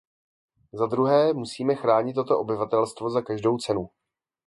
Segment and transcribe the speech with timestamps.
[0.73, 3.89] Za druhé, musíme chránit toto obyvatelstvo za každou cenu.